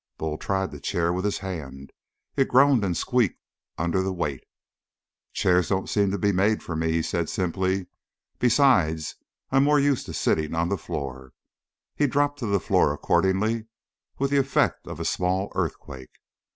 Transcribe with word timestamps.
Bull 0.17 0.39
tried 0.39 0.71
the 0.71 0.79
chair 0.79 1.13
with 1.13 1.25
his 1.25 1.37
hand. 1.45 1.93
It 2.35 2.47
groaned 2.47 2.83
and 2.83 2.97
squeaked 2.97 3.39
under 3.77 4.01
the 4.01 4.11
weight. 4.11 4.43
"Chairs 5.31 5.69
don't 5.69 5.87
seem 5.87 6.09
to 6.09 6.17
be 6.17 6.31
made 6.31 6.63
for 6.63 6.75
me," 6.75 6.91
he 6.91 7.01
said 7.03 7.29
simply. 7.29 7.85
"Besides 8.39 9.17
I'm 9.51 9.63
more 9.63 9.79
used 9.79 10.07
to 10.07 10.13
sitting 10.15 10.55
on 10.55 10.69
the 10.69 10.75
floor." 10.79 11.33
He 11.95 12.07
dropped 12.07 12.39
to 12.39 12.47
the 12.47 12.59
floor 12.59 12.91
accordingly, 12.91 13.67
with 14.17 14.31
the 14.31 14.37
effect 14.37 14.87
of 14.87 14.99
a 14.99 15.05
small 15.05 15.51
earthquake. 15.53 16.17